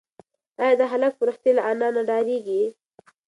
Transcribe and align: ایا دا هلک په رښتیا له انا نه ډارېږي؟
ایا 0.61 0.75
دا 0.79 0.85
هلک 0.93 1.13
په 1.17 1.23
رښتیا 1.29 1.51
له 1.57 1.61
انا 1.71 1.87
نه 1.95 2.01
ډارېږي؟ 2.07 2.61